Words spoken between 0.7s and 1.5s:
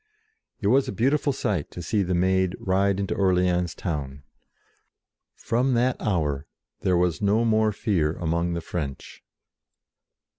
a beautiful